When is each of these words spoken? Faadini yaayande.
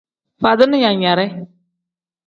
Faadini 0.41 0.81
yaayande. 0.85 1.25